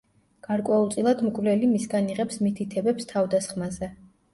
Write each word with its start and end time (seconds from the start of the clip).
გარკვეულწილად 0.47 1.21
მკვლელი 1.27 1.71
მისგან 1.75 2.13
იღებს 2.17 2.43
მითითებებს 2.49 3.11
თავდასხმაზე. 3.17 3.97